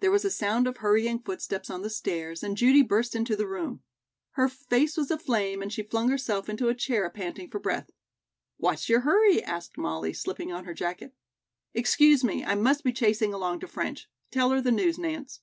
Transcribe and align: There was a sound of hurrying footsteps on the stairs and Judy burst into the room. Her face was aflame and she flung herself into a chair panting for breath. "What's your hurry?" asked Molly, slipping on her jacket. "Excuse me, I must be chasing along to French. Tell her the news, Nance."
There 0.00 0.10
was 0.10 0.26
a 0.26 0.30
sound 0.30 0.66
of 0.66 0.76
hurrying 0.76 1.18
footsteps 1.22 1.70
on 1.70 1.80
the 1.80 1.88
stairs 1.88 2.42
and 2.42 2.58
Judy 2.58 2.82
burst 2.82 3.14
into 3.16 3.36
the 3.36 3.48
room. 3.48 3.82
Her 4.32 4.50
face 4.50 4.98
was 4.98 5.10
aflame 5.10 5.62
and 5.62 5.72
she 5.72 5.82
flung 5.82 6.10
herself 6.10 6.50
into 6.50 6.68
a 6.68 6.74
chair 6.74 7.08
panting 7.08 7.48
for 7.48 7.58
breath. 7.58 7.88
"What's 8.58 8.90
your 8.90 9.00
hurry?" 9.00 9.42
asked 9.42 9.78
Molly, 9.78 10.12
slipping 10.12 10.52
on 10.52 10.66
her 10.66 10.74
jacket. 10.74 11.14
"Excuse 11.72 12.22
me, 12.22 12.44
I 12.44 12.54
must 12.54 12.84
be 12.84 12.92
chasing 12.92 13.32
along 13.32 13.60
to 13.60 13.66
French. 13.66 14.10
Tell 14.30 14.50
her 14.50 14.60
the 14.60 14.70
news, 14.72 14.98
Nance." 14.98 15.40